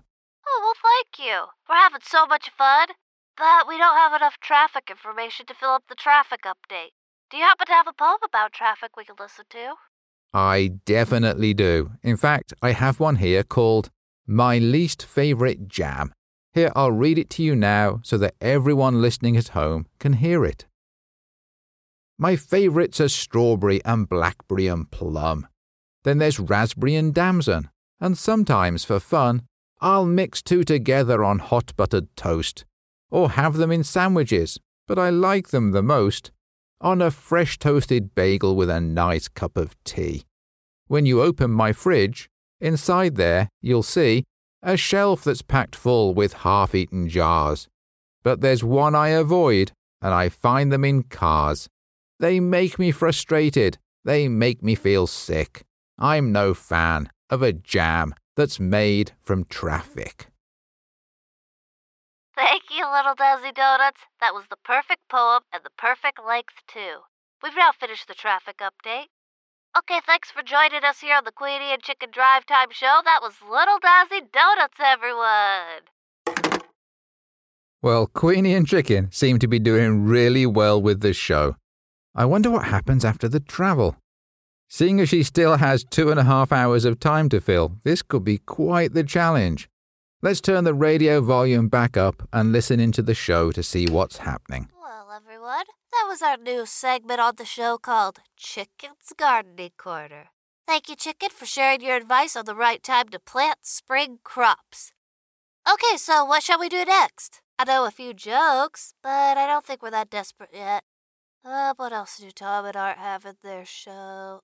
Oh, 0.47 0.59
well, 0.61 0.75
thank 0.79 1.27
you. 1.27 1.45
We're 1.67 1.75
having 1.75 2.01
so 2.03 2.27
much 2.27 2.51
fun. 2.55 2.89
But 3.35 3.67
we 3.67 3.79
don't 3.79 3.97
have 3.97 4.13
enough 4.13 4.35
traffic 4.39 4.91
information 4.91 5.47
to 5.47 5.55
fill 5.55 5.71
up 5.71 5.85
the 5.89 5.95
traffic 5.95 6.41
update. 6.45 6.93
Do 7.31 7.37
you 7.37 7.43
happen 7.43 7.65
to 7.67 7.71
have 7.71 7.87
a 7.87 7.93
poem 7.93 8.17
about 8.25 8.51
traffic 8.51 8.97
we 8.97 9.05
can 9.05 9.15
listen 9.17 9.45
to? 9.51 9.75
I 10.33 10.73
definitely 10.83 11.53
do. 11.53 11.91
In 12.03 12.17
fact, 12.17 12.53
I 12.61 12.73
have 12.73 12.99
one 12.99 13.15
here 13.15 13.41
called 13.41 13.89
My 14.27 14.57
Least 14.57 15.03
Favorite 15.05 15.69
Jam. 15.69 16.13
Here, 16.53 16.73
I'll 16.75 16.91
read 16.91 17.17
it 17.17 17.29
to 17.31 17.43
you 17.43 17.55
now 17.55 18.01
so 18.03 18.17
that 18.17 18.35
everyone 18.41 19.01
listening 19.01 19.37
at 19.37 19.49
home 19.49 19.85
can 19.97 20.13
hear 20.13 20.43
it. 20.43 20.65
My 22.19 22.35
favourites 22.35 22.99
are 22.99 23.07
strawberry 23.07 23.79
and 23.85 24.09
blackberry 24.09 24.67
and 24.67 24.91
plum. 24.91 25.47
Then 26.03 26.17
there's 26.17 26.37
raspberry 26.37 26.95
and 26.95 27.13
damson. 27.13 27.69
And 28.01 28.17
sometimes, 28.17 28.83
for 28.83 28.99
fun, 28.99 29.43
I'll 29.79 30.05
mix 30.05 30.41
two 30.41 30.65
together 30.65 31.23
on 31.23 31.39
hot 31.39 31.77
buttered 31.77 32.13
toast 32.17 32.65
or 33.09 33.31
have 33.31 33.55
them 33.55 33.71
in 33.71 33.85
sandwiches, 33.85 34.59
but 34.85 34.99
I 34.99 35.09
like 35.11 35.51
them 35.51 35.71
the 35.71 35.81
most 35.81 36.31
on 36.81 37.01
a 37.01 37.11
fresh 37.11 37.57
toasted 37.57 38.13
bagel 38.15 38.55
with 38.55 38.69
a 38.69 38.81
nice 38.81 39.27
cup 39.27 39.55
of 39.55 39.81
tea. 39.83 40.23
When 40.87 41.05
you 41.05 41.21
open 41.21 41.51
my 41.51 41.71
fridge, 41.71 42.29
inside 42.59 43.15
there 43.15 43.49
you'll 43.61 43.83
see 43.83 44.25
a 44.63 44.77
shelf 44.77 45.23
that's 45.23 45.41
packed 45.41 45.75
full 45.75 46.13
with 46.13 46.33
half 46.33 46.75
eaten 46.75 47.07
jars. 47.07 47.67
But 48.23 48.41
there's 48.41 48.63
one 48.63 48.93
I 48.93 49.09
avoid, 49.09 49.71
and 50.01 50.13
I 50.13 50.29
find 50.29 50.71
them 50.71 50.85
in 50.85 51.03
cars. 51.03 51.67
They 52.19 52.39
make 52.39 52.77
me 52.77 52.91
frustrated. 52.91 53.77
They 54.03 54.27
make 54.27 54.61
me 54.61 54.75
feel 54.75 55.07
sick. 55.07 55.63
I'm 55.97 56.31
no 56.31 56.53
fan 56.53 57.09
of 57.29 57.41
a 57.41 57.53
jam 57.53 58.13
that's 58.35 58.59
made 58.59 59.11
from 59.21 59.45
traffic. 59.45 60.30
Thank 62.41 62.63
you, 62.71 62.89
Little 62.91 63.13
Dazzy 63.13 63.53
Donuts. 63.53 64.01
That 64.19 64.33
was 64.33 64.45
the 64.49 64.57
perfect 64.65 65.07
poem 65.11 65.43
and 65.53 65.63
the 65.63 65.69
perfect 65.77 66.17
length, 66.25 66.65
too. 66.67 67.05
We've 67.43 67.55
now 67.55 67.69
finished 67.71 68.07
the 68.07 68.15
traffic 68.15 68.57
update. 68.57 69.13
Okay, 69.77 69.99
thanks 70.07 70.31
for 70.31 70.41
joining 70.41 70.83
us 70.83 71.01
here 71.01 71.15
on 71.15 71.23
the 71.23 71.31
Queenie 71.31 71.71
and 71.71 71.83
Chicken 71.83 72.09
Drive 72.11 72.47
Time 72.47 72.69
Show. 72.71 73.01
That 73.05 73.21
was 73.21 73.35
Little 73.47 73.77
Dazzy 73.77 74.25
Donuts, 74.33 74.79
everyone. 74.83 75.85
Well, 77.83 78.07
Queenie 78.07 78.55
and 78.55 78.67
Chicken 78.67 79.11
seem 79.11 79.37
to 79.37 79.47
be 79.47 79.59
doing 79.59 80.05
really 80.05 80.47
well 80.47 80.81
with 80.81 81.01
this 81.01 81.17
show. 81.17 81.57
I 82.15 82.25
wonder 82.25 82.49
what 82.49 82.65
happens 82.65 83.05
after 83.05 83.29
the 83.29 83.39
travel. 83.39 83.97
Seeing 84.67 84.99
as 84.99 85.09
she 85.09 85.21
still 85.21 85.57
has 85.57 85.83
two 85.83 86.09
and 86.09 86.19
a 86.19 86.23
half 86.23 86.51
hours 86.51 86.85
of 86.85 86.99
time 86.99 87.29
to 87.29 87.39
fill, 87.39 87.73
this 87.83 88.01
could 88.01 88.23
be 88.23 88.39
quite 88.39 88.95
the 88.95 89.03
challenge. 89.03 89.69
Let's 90.23 90.39
turn 90.39 90.65
the 90.65 90.75
radio 90.75 91.19
volume 91.19 91.67
back 91.67 91.97
up 91.97 92.29
and 92.31 92.51
listen 92.51 92.79
into 92.79 93.01
the 93.01 93.15
show 93.15 93.51
to 93.53 93.63
see 93.63 93.87
what's 93.87 94.17
happening. 94.17 94.69
Well, 94.79 95.09
everyone, 95.11 95.65
that 95.91 96.05
was 96.07 96.21
our 96.21 96.37
new 96.37 96.67
segment 96.67 97.19
on 97.19 97.37
the 97.37 97.45
show 97.45 97.79
called 97.79 98.19
Chicken's 98.37 99.13
Gardening 99.17 99.71
Corner. 99.79 100.29
Thank 100.67 100.89
you, 100.89 100.95
Chicken, 100.95 101.29
for 101.31 101.47
sharing 101.47 101.81
your 101.81 101.95
advice 101.95 102.35
on 102.35 102.45
the 102.45 102.53
right 102.53 102.83
time 102.83 103.09
to 103.09 103.19
plant 103.19 103.61
spring 103.63 104.19
crops. 104.23 104.93
Okay, 105.67 105.97
so 105.97 106.23
what 106.23 106.43
shall 106.43 106.59
we 106.59 106.69
do 106.69 106.85
next? 106.85 107.41
I 107.57 107.63
know 107.63 107.87
a 107.87 107.91
few 107.91 108.13
jokes, 108.13 108.93
but 109.01 109.39
I 109.39 109.47
don't 109.47 109.65
think 109.65 109.81
we're 109.81 109.89
that 109.89 110.11
desperate 110.11 110.51
yet. 110.53 110.83
Uh, 111.43 111.73
what 111.77 111.93
else 111.93 112.19
do 112.19 112.29
Tom 112.29 112.65
and 112.65 112.75
Art 112.75 112.99
have 112.99 113.25
in 113.25 113.37
their 113.41 113.65
show? 113.65 114.41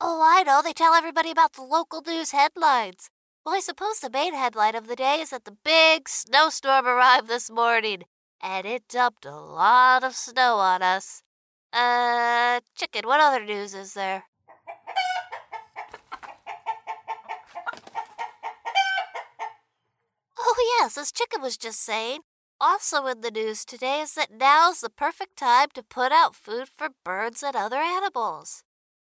Oh, 0.00 0.22
I 0.22 0.44
know. 0.44 0.62
They 0.62 0.72
tell 0.72 0.94
everybody 0.94 1.32
about 1.32 1.54
the 1.54 1.62
local 1.62 2.00
news 2.06 2.30
headlines. 2.30 3.10
Well, 3.46 3.54
I 3.54 3.60
suppose 3.60 4.00
the 4.00 4.10
main 4.10 4.34
headline 4.34 4.74
of 4.74 4.88
the 4.88 4.96
day 4.96 5.20
is 5.20 5.30
that 5.30 5.44
the 5.44 5.56
big 5.62 6.08
snowstorm 6.08 6.84
arrived 6.84 7.28
this 7.28 7.48
morning, 7.48 8.02
and 8.42 8.66
it 8.66 8.88
dumped 8.88 9.24
a 9.24 9.36
lot 9.36 10.02
of 10.02 10.16
snow 10.16 10.56
on 10.56 10.82
us. 10.82 11.22
Uh, 11.72 12.58
chicken, 12.74 13.06
what 13.06 13.20
other 13.20 13.44
news 13.44 13.72
is 13.72 13.94
there? 13.94 14.24
Oh, 20.36 20.78
yes, 20.80 20.98
as 20.98 21.12
Chicken 21.12 21.40
was 21.40 21.56
just 21.56 21.80
saying, 21.80 22.22
also 22.60 23.06
in 23.06 23.20
the 23.20 23.30
news 23.30 23.64
today 23.64 24.00
is 24.00 24.16
that 24.16 24.32
now's 24.36 24.80
the 24.80 24.90
perfect 24.90 25.36
time 25.36 25.68
to 25.74 25.84
put 25.84 26.10
out 26.10 26.34
food 26.34 26.68
for 26.74 26.88
birds 27.04 27.44
and 27.44 27.54
other 27.54 27.76
animals. 27.76 28.64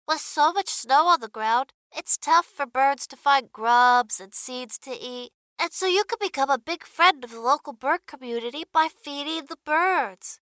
With 0.06 0.20
so 0.20 0.52
much 0.52 0.68
snow 0.68 1.06
on 1.06 1.20
the 1.20 1.28
ground, 1.28 1.72
it's 1.94 2.16
tough 2.16 2.46
for 2.46 2.66
birds 2.66 3.06
to 3.08 3.16
find 3.16 3.52
grubs 3.52 4.20
and 4.20 4.34
seeds 4.34 4.78
to 4.78 4.90
eat, 4.90 5.32
and 5.58 5.72
so 5.72 5.86
you 5.86 6.04
can 6.04 6.18
become 6.20 6.50
a 6.50 6.58
big 6.58 6.84
friend 6.84 7.24
of 7.24 7.30
the 7.30 7.40
local 7.40 7.72
bird 7.72 8.00
community 8.06 8.64
by 8.72 8.88
feeding 8.88 9.46
the 9.48 9.58
birds. 9.64 10.40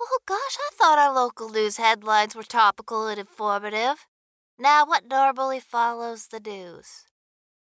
Oh 0.00 0.18
gosh, 0.26 0.58
I 0.58 0.70
thought 0.74 0.98
our 0.98 1.14
local 1.14 1.48
news 1.48 1.76
headlines 1.76 2.34
were 2.34 2.42
topical 2.42 3.06
and 3.06 3.18
informative. 3.18 4.06
Now, 4.58 4.84
what 4.86 5.08
normally 5.08 5.60
follows 5.60 6.28
the 6.28 6.40
news? 6.40 7.04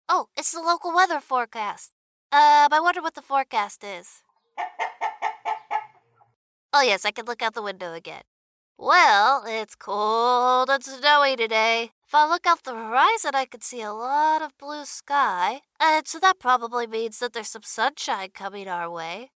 Oh, 0.10 0.28
it's 0.36 0.52
the 0.52 0.62
local 0.62 0.94
weather 0.94 1.20
forecast. 1.20 1.92
Um, 2.32 2.70
I 2.72 2.80
wonder 2.82 3.02
what 3.02 3.16
the 3.16 3.22
forecast 3.22 3.84
is. 3.84 4.22
Oh, 6.76 6.82
yes, 6.82 7.06
I 7.06 7.12
can 7.12 7.28
look 7.28 7.44
out 7.44 7.54
the 7.54 7.62
window 7.62 7.94
again. 7.94 8.24
Well, 8.86 9.46
it's 9.48 9.76
cold 9.76 10.70
and 10.70 10.84
snowy 10.84 11.38
today. 11.38 11.92
If 12.06 12.14
I 12.14 12.28
look 12.28 12.46
out 12.46 12.64
the 12.64 12.76
horizon, 12.76 13.32
I 13.34 13.46
can 13.46 13.62
see 13.62 13.82
a 13.82 13.94
lot 13.94 14.42
of 14.42 14.58
blue 14.58 14.84
sky, 14.84 15.62
and 15.80 16.06
so 16.06 16.20
that 16.20 16.38
probably 16.38 16.86
means 16.86 17.20
that 17.20 17.32
there's 17.32 17.48
some 17.48 17.64
sunshine 17.64 18.32
coming 18.34 18.68
our 18.68 18.92
way. 18.92 19.32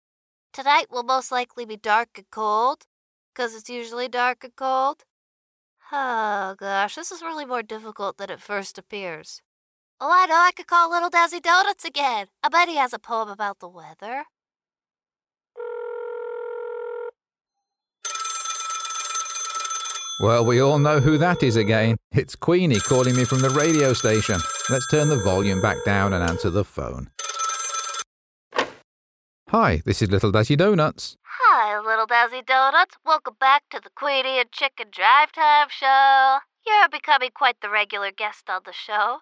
Tonight 0.51 0.87
will 0.91 1.03
most 1.03 1.31
likely 1.31 1.63
be 1.63 1.77
dark 1.77 2.09
and 2.17 2.29
cold, 2.29 2.87
because 3.33 3.55
it's 3.55 3.69
usually 3.69 4.09
dark 4.09 4.43
and 4.43 4.53
cold. 4.53 5.05
Oh 5.93 6.55
gosh, 6.59 6.95
this 6.95 7.09
is 7.13 7.21
really 7.21 7.45
more 7.45 7.63
difficult 7.63 8.17
than 8.17 8.29
it 8.29 8.41
first 8.41 8.77
appears. 8.77 9.41
Oh, 10.01 10.11
I 10.11 10.25
know, 10.25 10.35
I 10.35 10.51
could 10.51 10.67
call 10.67 10.91
Little 10.91 11.09
Dazzy 11.09 11.41
Donuts 11.41 11.85
again. 11.85 12.27
I 12.43 12.49
bet 12.49 12.67
he 12.67 12.75
has 12.75 12.91
a 12.91 12.99
poem 12.99 13.29
about 13.29 13.59
the 13.59 13.69
weather. 13.69 14.25
Well, 20.19 20.43
we 20.43 20.59
all 20.59 20.79
know 20.79 20.99
who 20.99 21.19
that 21.19 21.43
is 21.43 21.57
again. 21.57 21.95
It's 22.11 22.35
Queenie 22.35 22.79
calling 22.79 23.15
me 23.15 23.23
from 23.23 23.41
the 23.41 23.51
radio 23.51 23.93
station. 23.93 24.39
Let's 24.67 24.87
turn 24.87 25.09
the 25.09 25.15
volume 25.17 25.61
back 25.61 25.77
down 25.85 26.11
and 26.11 26.23
answer 26.23 26.49
the 26.49 26.63
phone. 26.63 27.11
Hi, 29.49 29.83
this 29.85 30.01
is 30.01 30.09
Little 30.09 30.31
Dazzy 30.31 30.57
Donuts. 30.57 31.17
Hi, 31.21 31.79
Little 31.79 32.07
Dazzy 32.07 32.43
Donuts. 32.43 32.95
Welcome 33.05 33.35
back 33.39 33.69
to 33.69 33.79
the 33.79 33.91
Queenie 33.93 34.39
and 34.39 34.51
Chicken 34.51 34.87
Drive 34.91 35.31
Time 35.33 35.67
Show. 35.69 36.39
You're 36.65 36.89
becoming 36.89 37.29
quite 37.35 37.61
the 37.61 37.69
regular 37.69 38.09
guest 38.11 38.49
on 38.49 38.61
the 38.65 38.73
show. 38.73 39.19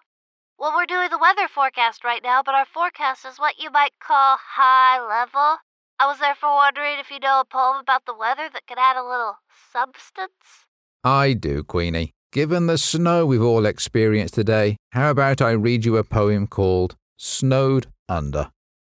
Well, 0.58 0.72
we're 0.74 0.86
doing 0.86 1.10
the 1.10 1.18
weather 1.18 1.46
forecast 1.46 2.04
right 2.04 2.22
now, 2.22 2.42
but 2.42 2.54
our 2.54 2.64
forecast 2.64 3.26
is 3.26 3.36
what 3.38 3.60
you 3.60 3.70
might 3.70 3.92
call 4.00 4.38
high 4.40 4.98
level. 4.98 5.58
I 6.00 6.06
was 6.06 6.20
therefore 6.20 6.54
wondering 6.54 6.98
if 6.98 7.10
you 7.10 7.20
know 7.20 7.40
a 7.40 7.44
poem 7.44 7.76
about 7.80 8.06
the 8.06 8.16
weather 8.16 8.48
that 8.50 8.66
could 8.66 8.78
add 8.78 8.96
a 8.96 9.04
little 9.04 9.36
substance. 9.70 10.65
I 11.06 11.34
do, 11.34 11.62
Queenie. 11.62 12.10
Given 12.32 12.66
the 12.66 12.76
snow 12.76 13.26
we've 13.26 13.40
all 13.40 13.64
experienced 13.64 14.34
today, 14.34 14.76
how 14.90 15.12
about 15.12 15.40
I 15.40 15.52
read 15.52 15.84
you 15.84 15.98
a 15.98 16.02
poem 16.02 16.48
called 16.48 16.96
Snowed 17.16 17.86
Under? 18.08 18.50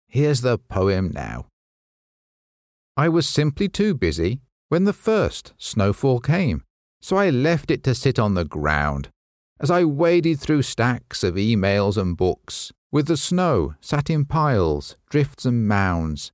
Here's 0.08 0.40
the 0.40 0.58
poem 0.58 1.12
now. 1.14 1.48
I 2.96 3.10
was 3.10 3.28
simply 3.28 3.68
too 3.68 3.94
busy 3.94 4.40
when 4.70 4.86
the 4.86 4.94
first 4.94 5.52
snowfall 5.58 6.22
came, 6.22 6.64
so 7.02 7.18
I 7.18 7.30
left 7.30 7.70
it 7.70 7.84
to 7.84 7.94
sit 7.94 8.18
on 8.18 8.36
the 8.36 8.46
ground. 8.46 9.10
as 9.60 9.70
I 9.70 9.84
waded 9.84 10.40
through 10.40 10.62
stacks 10.62 11.26
of 11.26 11.36
emails 11.36 11.98
and 11.98 12.16
books, 12.16 12.72
with 12.90 13.08
the 13.08 13.18
snow 13.18 13.76
sat 13.82 14.10
in 14.10 14.24
piles, 14.24 14.96
drifts 15.10 15.46
and 15.46 15.68
mounds. 15.68 16.32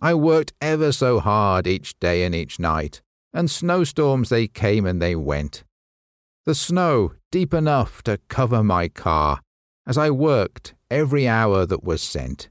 I 0.00 0.14
worked 0.14 0.54
ever 0.60 0.90
so 0.90 1.20
hard 1.20 1.66
each 1.66 1.98
day 2.00 2.24
and 2.24 2.34
each 2.34 2.58
night, 2.58 3.02
and 3.32 3.50
snowstorms 3.50 4.28
they 4.28 4.46
came 4.46 4.86
and 4.86 5.00
they 5.00 5.16
went. 5.16 5.64
The 6.44 6.54
snow 6.54 7.12
deep 7.30 7.54
enough 7.54 8.02
to 8.02 8.18
cover 8.28 8.62
my 8.62 8.88
car, 8.88 9.40
as 9.86 9.96
I 9.96 10.10
worked 10.10 10.74
every 10.90 11.26
hour 11.26 11.66
that 11.66 11.84
was 11.84 12.02
sent. 12.02 12.48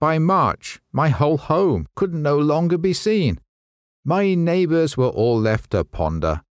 By 0.00 0.18
March, 0.18 0.80
my 0.92 1.08
whole 1.08 1.38
home 1.38 1.86
could 1.94 2.12
no 2.12 2.38
longer 2.38 2.78
be 2.78 2.92
seen. 2.92 3.38
My 4.04 4.34
neighbours 4.34 4.96
were 4.96 5.08
all 5.08 5.38
left 5.38 5.70
to 5.70 5.84
ponder 5.84 6.42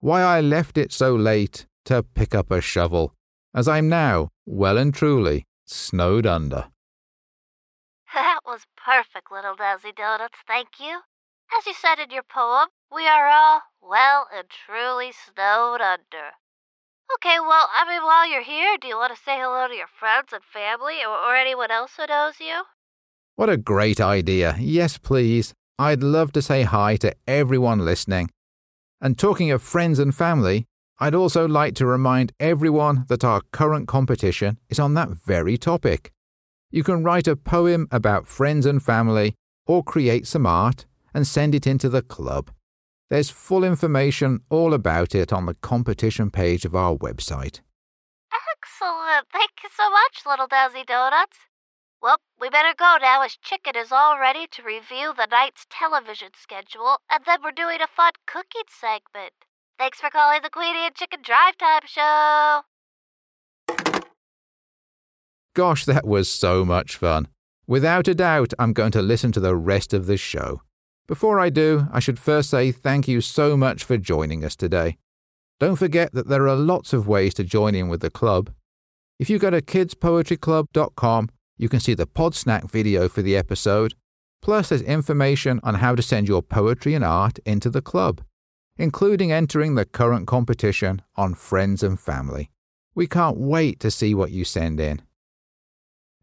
why 0.00 0.22
I 0.22 0.40
left 0.40 0.78
it 0.78 0.92
so 0.92 1.16
late 1.16 1.66
to 1.84 2.02
pick 2.02 2.34
up 2.34 2.50
a 2.50 2.60
shovel, 2.60 3.14
as 3.54 3.66
I'm 3.66 3.88
now, 3.88 4.28
well 4.44 4.78
and 4.78 4.94
truly, 4.94 5.44
snowed 5.64 6.26
under. 6.26 6.68
That 8.14 8.40
was 8.46 8.62
perfect, 8.76 9.32
little 9.32 9.56
Dazzy 9.56 9.94
Donuts, 9.94 10.38
thank 10.46 10.68
you. 10.78 11.00
As 11.56 11.66
you 11.66 11.74
said 11.74 11.98
in 11.98 12.10
your 12.10 12.22
poem, 12.22 12.68
we 12.92 13.06
are 13.06 13.28
all 13.28 13.62
well 13.80 14.26
and 14.34 14.48
truly 14.48 15.12
snowed 15.12 15.80
under. 15.80 16.36
Okay, 17.14 17.38
well, 17.38 17.68
I 17.72 17.88
mean, 17.88 18.02
while 18.02 18.28
you're 18.28 18.42
here, 18.42 18.76
do 18.80 18.88
you 18.88 18.96
want 18.96 19.14
to 19.14 19.22
say 19.22 19.38
hello 19.38 19.68
to 19.68 19.74
your 19.74 19.86
friends 19.86 20.32
and 20.32 20.42
family 20.42 20.96
or, 21.06 21.14
or 21.14 21.36
anyone 21.36 21.70
else 21.70 21.92
who 21.96 22.06
knows 22.06 22.40
you? 22.40 22.62
What 23.36 23.48
a 23.48 23.56
great 23.56 24.00
idea. 24.00 24.56
Yes, 24.58 24.98
please. 24.98 25.54
I'd 25.78 26.02
love 26.02 26.32
to 26.32 26.42
say 26.42 26.62
hi 26.62 26.96
to 26.96 27.14
everyone 27.28 27.84
listening. 27.84 28.30
And 29.00 29.18
talking 29.18 29.50
of 29.50 29.62
friends 29.62 29.98
and 29.98 30.14
family, 30.14 30.66
I'd 30.98 31.14
also 31.14 31.46
like 31.46 31.74
to 31.76 31.86
remind 31.86 32.32
everyone 32.40 33.04
that 33.08 33.24
our 33.24 33.42
current 33.52 33.86
competition 33.86 34.58
is 34.68 34.80
on 34.80 34.94
that 34.94 35.10
very 35.10 35.58
topic. 35.58 36.10
You 36.70 36.82
can 36.82 37.04
write 37.04 37.28
a 37.28 37.36
poem 37.36 37.86
about 37.90 38.26
friends 38.26 38.66
and 38.66 38.82
family 38.82 39.34
or 39.66 39.84
create 39.84 40.26
some 40.26 40.46
art 40.46 40.86
and 41.16 41.26
send 41.26 41.54
it 41.54 41.66
into 41.66 41.88
the 41.88 42.02
club. 42.02 42.50
There's 43.08 43.30
full 43.30 43.64
information 43.64 44.40
all 44.50 44.74
about 44.74 45.14
it 45.14 45.32
on 45.32 45.46
the 45.46 45.54
competition 45.54 46.30
page 46.30 46.66
of 46.66 46.76
our 46.76 46.94
website. 46.94 47.60
Excellent. 48.52 49.26
Thank 49.32 49.52
you 49.62 49.70
so 49.74 49.88
much, 49.88 50.26
little 50.26 50.46
Dazzy 50.46 50.84
Donuts. 50.84 51.38
Well, 52.02 52.18
we 52.38 52.50
better 52.50 52.74
go 52.78 52.98
now 53.00 53.22
as 53.22 53.38
Chicken 53.40 53.76
is 53.76 53.90
all 53.90 54.20
ready 54.20 54.46
to 54.50 54.62
review 54.62 55.14
the 55.16 55.26
night's 55.30 55.64
television 55.70 56.28
schedule, 56.38 56.98
and 57.10 57.24
then 57.24 57.38
we're 57.42 57.52
doing 57.52 57.80
a 57.80 57.86
fun 57.86 58.12
cooking 58.26 58.68
segment. 58.68 59.32
Thanks 59.78 60.00
for 60.00 60.10
calling 60.10 60.40
the 60.42 60.50
Queenie 60.50 60.84
and 60.84 60.94
Chicken 60.94 61.20
Drive 61.24 61.56
Time 61.56 61.86
Show. 61.86 62.60
Gosh, 65.54 65.86
that 65.86 66.06
was 66.06 66.28
so 66.28 66.66
much 66.66 66.96
fun. 66.96 67.28
Without 67.66 68.06
a 68.06 68.14
doubt, 68.14 68.52
I'm 68.58 68.74
going 68.74 68.92
to 68.92 69.00
listen 69.00 69.32
to 69.32 69.40
the 69.40 69.56
rest 69.56 69.94
of 69.94 70.04
the 70.04 70.18
show. 70.18 70.60
Before 71.06 71.38
I 71.38 71.50
do, 71.50 71.86
I 71.92 72.00
should 72.00 72.18
first 72.18 72.50
say 72.50 72.72
thank 72.72 73.06
you 73.06 73.20
so 73.20 73.56
much 73.56 73.84
for 73.84 73.96
joining 73.96 74.44
us 74.44 74.56
today. 74.56 74.98
Don't 75.60 75.76
forget 75.76 76.12
that 76.12 76.28
there 76.28 76.48
are 76.48 76.56
lots 76.56 76.92
of 76.92 77.06
ways 77.06 77.32
to 77.34 77.44
join 77.44 77.74
in 77.74 77.88
with 77.88 78.00
the 78.00 78.10
club. 78.10 78.50
If 79.18 79.30
you 79.30 79.38
go 79.38 79.50
to 79.50 79.62
kidspoetryclub.com, 79.62 81.28
you 81.56 81.68
can 81.68 81.80
see 81.80 81.94
the 81.94 82.06
Podsnack 82.06 82.70
video 82.70 83.08
for 83.08 83.22
the 83.22 83.36
episode, 83.36 83.94
plus 84.42 84.68
there's 84.68 84.82
information 84.82 85.60
on 85.62 85.76
how 85.76 85.94
to 85.94 86.02
send 86.02 86.28
your 86.28 86.42
poetry 86.42 86.94
and 86.94 87.04
art 87.04 87.38
into 87.46 87.70
the 87.70 87.80
club, 87.80 88.20
including 88.76 89.30
entering 89.30 89.76
the 89.76 89.86
current 89.86 90.26
competition 90.26 91.02
on 91.14 91.34
friends 91.34 91.82
and 91.82 91.98
family. 92.00 92.50
We 92.94 93.06
can't 93.06 93.38
wait 93.38 93.78
to 93.80 93.90
see 93.90 94.12
what 94.14 94.32
you 94.32 94.44
send 94.44 94.80
in. 94.80 95.02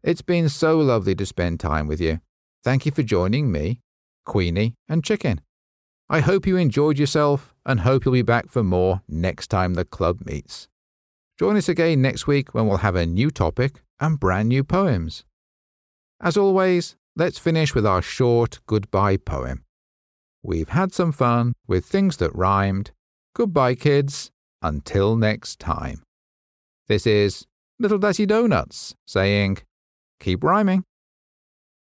It's 0.02 0.22
been 0.22 0.50
so 0.50 0.78
lovely 0.78 1.14
to 1.14 1.24
spend 1.24 1.58
time 1.58 1.86
with 1.86 2.00
you. 2.00 2.20
Thank 2.62 2.84
you 2.86 2.92
for 2.92 3.02
joining 3.02 3.50
me, 3.50 3.80
Queenie, 4.24 4.74
and 4.88 5.04
Chicken. 5.04 5.40
I 6.08 6.20
hope 6.20 6.46
you 6.46 6.56
enjoyed 6.56 6.98
yourself 6.98 7.54
and 7.64 7.80
hope 7.80 8.04
you'll 8.04 8.12
be 8.12 8.22
back 8.22 8.50
for 8.50 8.62
more 8.62 9.02
next 9.08 9.48
time 9.48 9.74
the 9.74 9.84
club 9.84 10.20
meets. 10.26 10.68
Join 11.38 11.56
us 11.56 11.68
again 11.68 12.02
next 12.02 12.26
week 12.26 12.54
when 12.54 12.66
we'll 12.66 12.78
have 12.78 12.96
a 12.96 13.06
new 13.06 13.30
topic 13.30 13.82
and 14.00 14.20
brand 14.20 14.48
new 14.48 14.62
poems. 14.62 15.24
As 16.20 16.36
always, 16.36 16.96
let's 17.16 17.38
finish 17.38 17.74
with 17.74 17.86
our 17.86 18.02
short 18.02 18.60
goodbye 18.66 19.16
poem. 19.16 19.64
We've 20.42 20.68
had 20.68 20.92
some 20.92 21.10
fun 21.10 21.54
with 21.66 21.86
things 21.86 22.18
that 22.18 22.34
rhymed. 22.34 22.92
Goodbye, 23.34 23.74
kids. 23.74 24.30
Until 24.62 25.16
next 25.16 25.58
time. 25.58 26.02
This 26.86 27.06
is 27.06 27.46
Little 27.78 27.98
Dazzy 27.98 28.26
Donuts 28.26 28.94
saying, 29.06 29.58
keep 30.20 30.44
rhyming. 30.44 30.84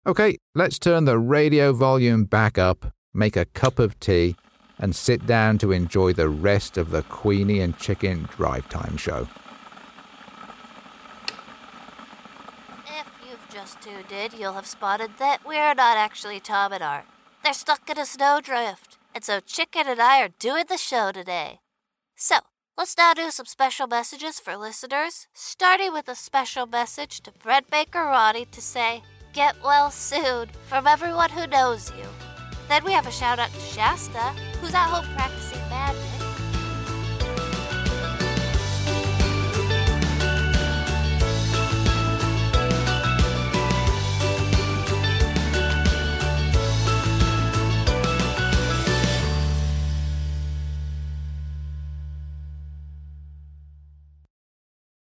Okay, 0.06 0.38
let's 0.54 0.78
turn 0.78 1.04
the 1.04 1.18
radio 1.18 1.74
volume 1.74 2.24
back 2.24 2.56
up, 2.56 2.94
make 3.12 3.36
a 3.36 3.44
cup 3.44 3.78
of 3.78 4.00
tea, 4.00 4.34
and 4.78 4.96
sit 4.96 5.26
down 5.26 5.58
to 5.58 5.72
enjoy 5.72 6.14
the 6.14 6.30
rest 6.30 6.78
of 6.78 6.90
the 6.90 7.02
Queenie 7.02 7.60
and 7.60 7.76
Chicken 7.76 8.26
Drive 8.34 8.66
Time 8.70 8.96
show. 8.96 9.28
If 12.86 13.06
you've 13.28 13.46
just 13.52 13.82
tuned 13.82 14.10
in, 14.10 14.40
you'll 14.40 14.54
have 14.54 14.64
spotted 14.64 15.10
that 15.18 15.44
we're 15.46 15.74
not 15.74 15.98
actually 15.98 16.40
Tom 16.40 16.72
and 16.72 16.82
Art. 16.82 17.04
They're 17.44 17.52
stuck 17.52 17.90
in 17.90 17.98
a 17.98 18.06
snowdrift, 18.06 18.96
and 19.14 19.22
so 19.22 19.40
Chicken 19.40 19.86
and 19.86 20.00
I 20.00 20.22
are 20.22 20.30
doing 20.38 20.64
the 20.66 20.78
show 20.78 21.12
today. 21.12 21.60
So, 22.16 22.36
let's 22.78 22.96
now 22.96 23.12
do 23.12 23.30
some 23.30 23.44
special 23.44 23.86
messages 23.86 24.40
for 24.40 24.56
listeners, 24.56 25.26
starting 25.34 25.92
with 25.92 26.08
a 26.08 26.14
special 26.14 26.64
message 26.64 27.20
to 27.20 27.32
Bread 27.32 27.64
Baker 27.70 28.04
Ronnie 28.04 28.46
to 28.46 28.62
say, 28.62 29.02
Get 29.32 29.54
well 29.62 29.92
soon 29.92 30.48
from 30.66 30.88
everyone 30.88 31.30
who 31.30 31.46
knows 31.46 31.92
you. 31.96 32.04
Then 32.68 32.84
we 32.84 32.92
have 32.92 33.06
a 33.06 33.12
shout 33.12 33.38
out 33.38 33.52
to 33.52 33.60
Shasta, 33.60 34.18
who's 34.60 34.74
at 34.74 34.86
home 34.86 35.06
practicing 35.14 35.60
magic. 35.68 36.09